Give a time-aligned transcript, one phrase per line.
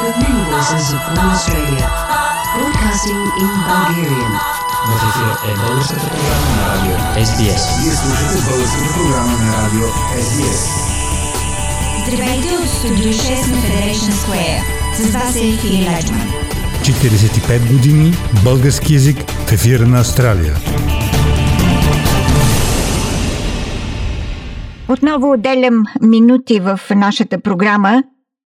[0.00, 1.88] The many voices of One Australia.
[2.56, 4.32] Broadcasting in Bulgarian.
[4.86, 6.94] В ефир е българската програма на радио
[7.26, 7.62] SBS.
[7.82, 9.86] Вие слушате българската програма на радио
[10.26, 10.60] SBS.
[12.02, 14.60] Здравейте от студио 6 на Federation Square.
[14.94, 16.28] С вас е Фили Леджман.
[16.82, 18.12] 45 години
[18.44, 20.54] български язик в ефира на Австралия.
[24.88, 28.02] Отново отделям минути в нашата програма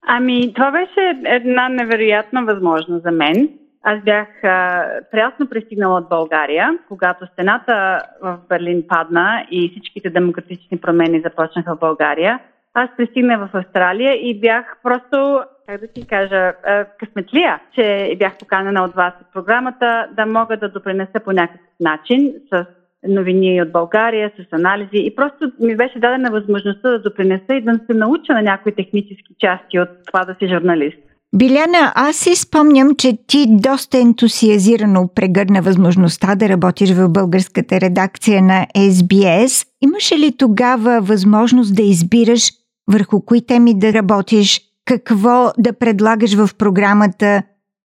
[0.09, 3.49] Ами, това беше една невероятна възможност за мен.
[3.89, 10.79] Аз бях а, прясно пристигнала от България, когато стената в Берлин падна и всичките демократични
[10.79, 12.41] промени започнаха в България.
[12.75, 16.53] Аз пристигнах в Австралия и бях просто, как да ти кажа,
[16.99, 22.33] късметлия, че бях поканена от вас от програмата да мога да допринеса по някакъв начин
[22.53, 22.67] с
[23.09, 27.81] новини от България, с анализи и просто ми беше дадена възможността да допринеса и да
[27.91, 31.06] се науча на някои технически части от това да си журналист.
[31.39, 38.43] Биляна, аз си спомням, че ти доста ентусиазирано прегърна възможността да работиш в българската редакция
[38.43, 39.67] на SBS.
[39.81, 42.51] Имаше ли тогава възможност да избираш
[42.93, 47.43] върху кои теми да работиш, какво да предлагаш в програмата?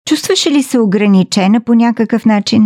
[0.09, 2.61] Чувстваше ли се ограничена по някакъв начин?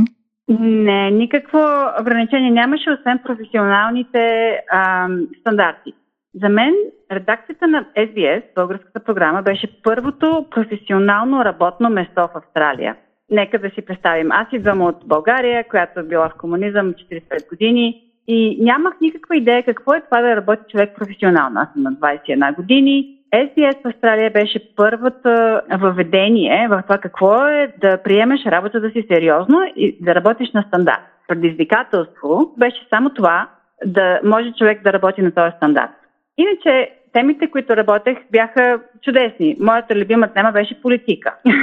[0.60, 1.60] Не, никакво
[2.02, 5.94] ограничение нямаше, освен професионалните ам, стандарти.
[6.42, 6.74] За мен
[7.16, 12.96] редакцията на SBS, българската програма, беше първото професионално работно место в Австралия.
[13.32, 14.32] Нека да си представим.
[14.32, 19.64] Аз идвам от България, която е била в комунизъм 45 години и нямах никаква идея
[19.64, 21.60] какво е това да работи човек професионално.
[21.60, 23.20] Аз съм на 21 години.
[23.34, 25.30] SBS в Австралия беше първото
[25.80, 31.02] въведение в това какво е да приемеш работата си сериозно и да работиш на стандарт.
[31.28, 33.50] Предизвикателство беше само това
[33.86, 35.92] да може човек да работи на този стандарт.
[36.38, 39.58] Иначе темите, които работех, бяха чудесни.
[39.60, 41.36] Моята любима тема беше политика.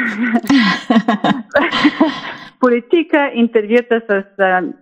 [2.61, 4.25] политика, интервюта с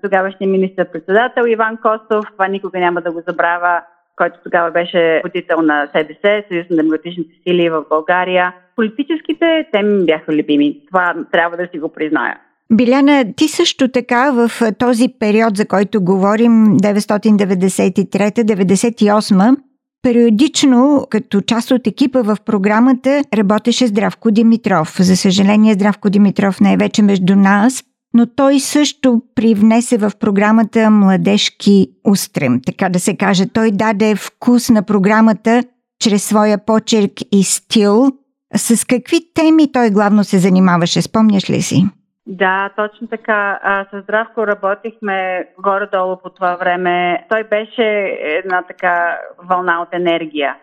[0.02, 2.26] тогавашния министър-председател Иван Костов.
[2.32, 3.82] Това никога няма да го забравя
[4.18, 8.54] който тогава беше водител на СДС, Съюз на демократичните сили в България.
[8.76, 10.80] Политическите теми бяха любими.
[10.86, 12.38] Това трябва да си го призная.
[12.72, 19.56] Биляна, ти също така в този период, за който говорим, 993-98,
[20.02, 24.96] Периодично, като част от екипа в програмата, работеше Здравко Димитров.
[25.00, 27.82] За съжаление, Здравко Димитров не е вече между нас,
[28.14, 33.46] но той също привнесе в програмата младежки устрем, така да се каже.
[33.46, 35.64] Той даде вкус на програмата
[36.02, 38.12] чрез своя почерк и стил.
[38.56, 41.86] С какви теми той главно се занимаваше, спомняш ли си?
[42.30, 43.60] Да, точно така.
[43.62, 47.26] А, с Здравко работихме горе-долу по това време.
[47.28, 49.18] Той беше една така
[49.48, 50.56] вълна от енергия.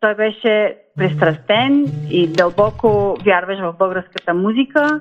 [0.00, 5.00] Той беше пристрастен и дълбоко вярваш в българската музика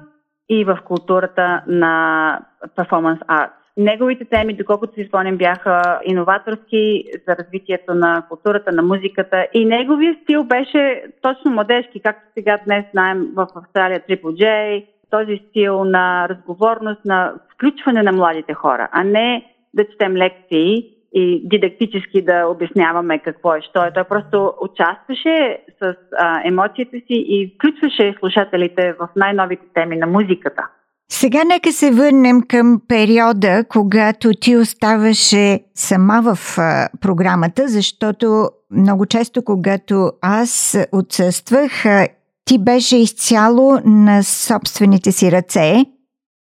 [0.50, 2.40] и в културата на
[2.76, 3.52] перформанс арт.
[3.78, 10.16] Неговите теми, доколкото си спомням, бяха иноваторски за развитието на културата, на музиката и неговия
[10.24, 16.30] стил беше точно младежки, както сега днес знаем в Австралия Triple J, този стил на
[16.30, 23.20] разговорност, на включване на младите хора, а не да четем лекции и дидактически да обясняваме
[23.20, 23.94] какво е, що е.
[23.94, 30.68] Той просто участваше с а, емоциите си и включваше слушателите в най-новите теми на музиката.
[31.10, 39.06] Сега нека се върнем към периода, когато ти оставаше сама в а, програмата, защото много
[39.06, 42.08] често, когато аз отсъствах, а,
[42.46, 45.86] ти беше изцяло на собствените си ръце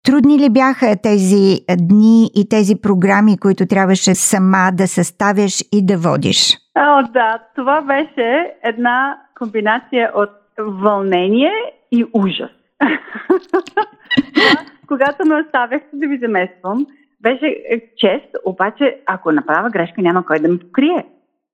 [0.02, 5.97] Трудни ли бяха тези дни и тези програми, които трябваше сама да съставяш и да
[5.97, 6.58] водиш?
[6.79, 11.52] О, да, това беше една комбинация от вълнение
[11.93, 12.50] и ужас.
[14.88, 16.87] Когато ме оставяхте да ви замествам,
[17.20, 17.56] беше
[17.97, 21.06] чест, обаче ако направя грешка, няма кой да ме покрие.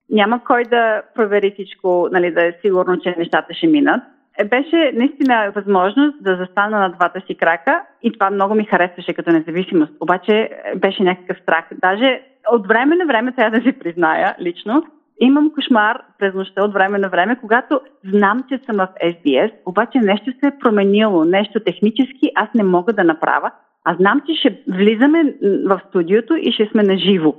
[0.09, 4.03] Няма кой да провери всичко, нали, да е сигурно, че нещата ще минат.
[4.37, 9.13] Е, беше наистина възможност да застана на двата си крака и това много ми харесваше
[9.13, 9.93] като независимост.
[9.99, 11.65] Обаче е, беше някакъв страх.
[11.81, 14.83] Даже от време на време трябва да си призная лично,
[15.19, 17.81] имам кошмар през нощта от време на време, когато
[18.13, 22.93] знам, че съм в SBS, обаче нещо се е променило, нещо технически аз не мога
[22.93, 23.51] да направя,
[23.85, 25.35] а знам, че ще влизаме
[25.65, 27.35] в студиото и ще сме на живо.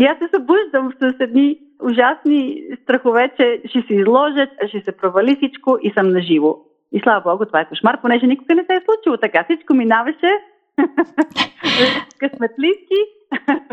[0.00, 5.36] И аз се събуждам с едни ужасни страхове, че ще се изложат, ще се провали
[5.36, 6.56] всичко и съм на живо.
[6.92, 9.44] И слава Богу, това е кошмар, понеже никога не се е случило така.
[9.44, 10.30] Всичко минаваше
[12.18, 13.00] късметлийски,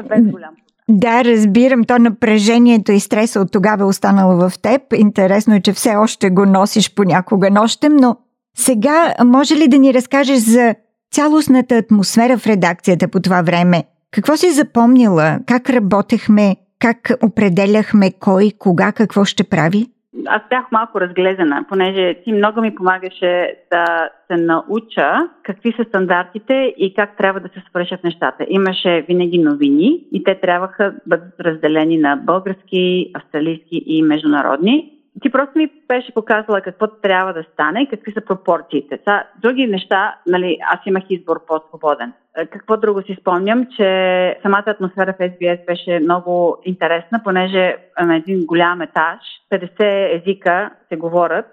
[0.09, 0.55] без голям
[0.89, 1.83] да, разбирам.
[1.83, 4.81] То напрежението и стреса от тогава е останало в теб.
[4.93, 8.15] Интересно е, че все още го носиш понякога нощем, но
[8.57, 10.75] сега може ли да ни разкажеш за
[11.11, 13.83] цялостната атмосфера в редакцията по това време?
[14.11, 15.39] Какво си запомнила?
[15.45, 16.55] Как работехме?
[16.79, 19.85] Как определяхме кой, кога, какво ще прави?
[20.27, 26.73] Аз бях малко разглезена, понеже ти много ми помагаше да се науча какви са стандартите
[26.77, 28.45] и как трябва да се свършат нещата.
[28.49, 35.31] Имаше винаги новини и те трябваха да бъдат разделени на български, австралийски и международни ти
[35.31, 38.99] просто ми беше показала какво трябва да стане и какви са пропорциите.
[39.07, 42.13] Са, други неща, нали, аз имах избор по-свободен.
[42.37, 48.15] Е, какво друго си спомням, че самата атмосфера в SBS беше много интересна, понеже на
[48.15, 49.19] един голям етаж
[49.51, 51.45] 50 езика се говорят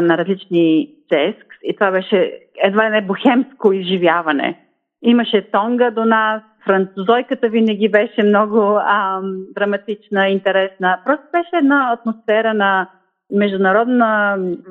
[0.00, 4.60] на различни деск и това беше едва не бухемско изживяване.
[5.02, 10.98] Имаше тонга до нас, французойката винаги беше много ам, драматична, интересна.
[11.04, 12.88] Просто беше една атмосфера на
[13.32, 14.04] международно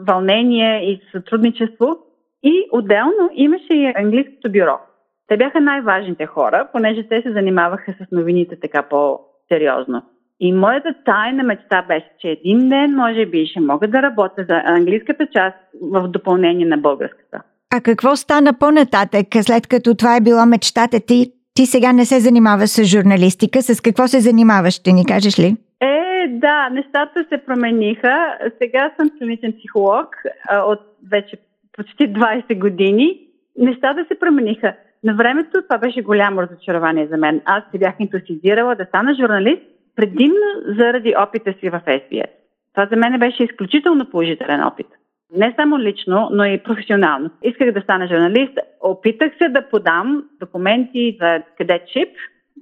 [0.08, 1.98] вълнение и сътрудничество.
[2.44, 4.80] И отделно имаше и английското бюро.
[5.28, 10.02] Те бяха най-важните хора, понеже те се занимаваха с новините така по-сериозно.
[10.40, 14.62] И моята тайна мечта беше, че един ден, може би, ще мога да работя за
[14.66, 17.42] английската част в допълнение на българската.
[17.76, 21.32] А какво стана по-нататък, след като това е била мечтата ти?
[21.54, 23.62] Ти сега не се занимаваш с журналистика.
[23.62, 25.56] С какво се занимаваш, ще ни кажеш ли?
[25.82, 28.38] Е, да, нещата се промениха.
[28.62, 30.16] Сега съм клиничен психолог
[30.50, 30.80] а, от
[31.12, 31.38] вече
[31.78, 33.20] почти 20 години.
[33.58, 34.74] Нещата се промениха.
[35.04, 37.42] На времето това беше голямо разочарование за мен.
[37.46, 39.62] Аз се бях ентусизирала да стана журналист
[39.96, 40.46] предимно
[40.78, 42.32] заради опита си в SBS.
[42.74, 44.88] Това за мен беше изключително положителен опит.
[45.36, 47.30] Не само лично, но и професионално.
[47.44, 48.60] Исках да стана журналист.
[48.82, 52.10] Опитах се да подам документи за кадетшип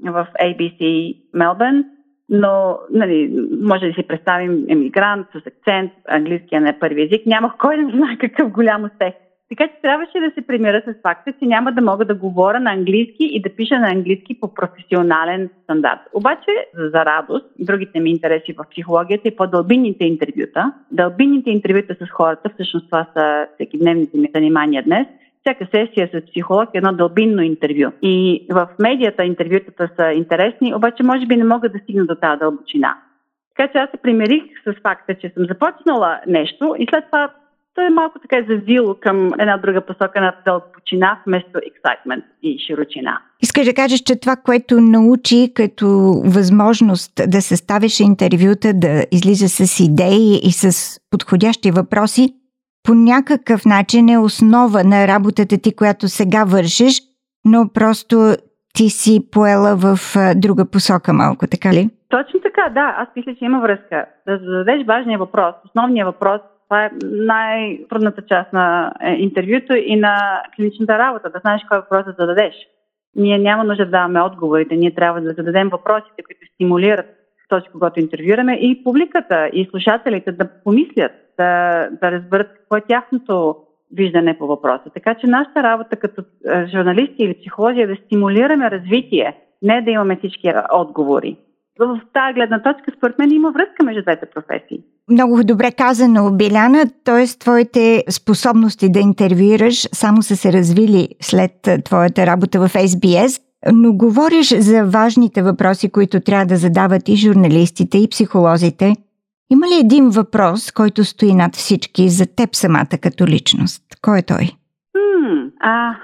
[0.03, 1.85] в ABC Мелбърн
[2.31, 7.51] но нали, може да си представим емигрант с акцент, английския не е първи език, нямах
[7.59, 9.13] кой да знае какъв голям успех.
[9.49, 12.71] Така че трябваше да се примира с факта, че няма да мога да говоря на
[12.71, 15.99] английски и да пиша на английски по професионален стандарт.
[16.13, 22.49] Обаче, за радост, другите ми интереси в психологията и по-дълбинните интервюта, дълбинните интервюта с хората,
[22.53, 25.07] всъщност това са всекидневните ми занимания днес,
[25.41, 27.91] всяка сесия с психолог е едно дълбинно интервю.
[28.01, 32.39] И в медията интервютата са интересни, обаче може би не мога да стигна до тази
[32.39, 32.97] дълбочина.
[33.55, 37.29] Така че аз се примирих с факта, че съм започнала нещо и след това
[37.75, 43.21] то е малко така завило към една друга посока на дълбочина вместо excitement и широчина.
[43.41, 45.87] Искаш да кажеш, че това, което научи като
[46.25, 52.33] възможност да съставиш интервюта, да излиза с идеи и с подходящи въпроси,
[52.83, 57.01] по някакъв начин е основа на работата ти, която сега вършиш,
[57.45, 58.35] но просто
[58.73, 59.97] ти си поела в
[60.35, 61.89] друга посока малко, така ли?
[62.09, 62.95] Точно така, да.
[62.97, 64.05] Аз мисля, че има връзка.
[64.27, 70.41] Да зададеш важния въпрос, основния въпрос, това е най-трудната част на е, интервюто и на
[70.55, 72.53] клиничната работа, да знаеш кой въпрос да зададеш.
[73.15, 77.05] Ние няма нужда да даваме отговорите, ние трябва да зададем въпросите, които стимулират
[77.51, 83.55] този, когато интервюраме, и публиката, и слушателите да помислят, да, да разберат какво е тяхното
[83.93, 84.89] виждане по въпроса.
[84.93, 86.23] Така че нашата работа като
[86.71, 91.37] журналисти или психолози е да стимулираме развитие, не да имаме всички отговори.
[91.79, 94.83] В тази гледна точка, според мен, има връзка между двете професии.
[95.09, 97.25] Много добре казано, Биляна, т.е.
[97.39, 101.51] твоите способности да интервюираш само са се развили след
[101.85, 103.41] твоята работа в SBS,
[103.73, 108.95] но говориш за важните въпроси, които трябва да задават и журналистите, и психолозите–
[109.53, 113.83] има ли един въпрос, който стои над всички за теб самата като личност?
[114.01, 114.45] Кой е той?
[115.59, 115.95] А,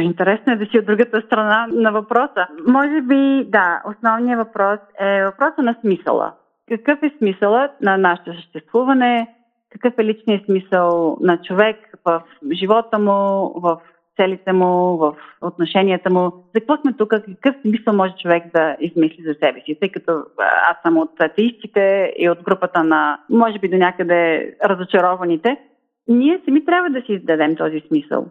[0.00, 2.46] интересно е да си от другата страна на въпроса.
[2.66, 6.32] Може би, да, основният въпрос е въпроса на смисъла.
[6.68, 9.28] Какъв е смисълът на нашето съществуване?
[9.70, 13.80] Какъв е личният смисъл на човек в живота му, в
[14.16, 16.32] целите му, в отношенията му.
[16.54, 17.10] За какво сме тук?
[17.10, 19.76] Какъв смисъл може човек да измисли за себе си?
[19.80, 20.12] Тъй като
[20.70, 25.56] аз съм от атеистите и от групата на, може би до някъде, разочарованите,
[26.08, 28.26] ние сами трябва да си издадем този смисъл.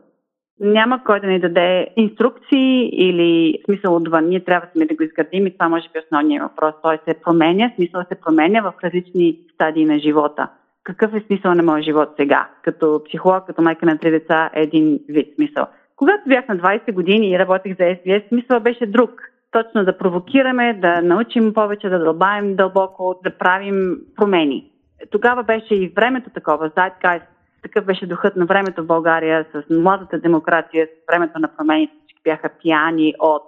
[0.60, 4.25] Няма кой да ни даде инструкции или смисъл отвън.
[4.25, 6.74] Ние трябва сами да го изградим и това може би е основният въпрос.
[6.84, 10.50] Той се променя, смисъл се променя в различни стадии на живота.
[10.86, 12.50] Какъв е смисъл на моя живот сега?
[12.62, 15.68] Като психолог, като майка на три деца е един вид смисъл.
[15.96, 19.12] Когато бях на 20 години и работех за SBS, смисъл беше друг.
[19.51, 24.72] Точно да провокираме, да научим повече, да дълбаем дълбоко, да правим промени.
[25.12, 27.25] Тогава беше и времето такова, Zeitgeist,
[27.62, 32.22] такъв беше духът на времето в България с младата демокрация, с времето на промените, всички
[32.24, 33.44] бяха пияни от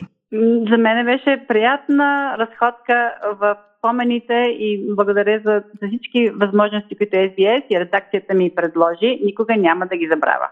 [0.70, 7.62] За мен беше приятна разходка в спомените и благодаря за, за всички възможности, които SBS
[7.70, 9.20] и редакцията ми предложи.
[9.24, 10.48] Никога няма да ги забравя.